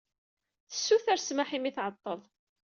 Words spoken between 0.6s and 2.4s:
Tessuter ssmaḥ imi ay tɛeḍḍel.